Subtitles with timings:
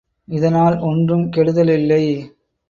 [0.27, 2.03] இதனால் ஒன்றும் கெடுதலில்லை.